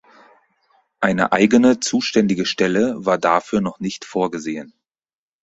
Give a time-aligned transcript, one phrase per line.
[0.99, 4.73] Eine eigene zuständige Stelle war dafür noch nicht vorgesehen.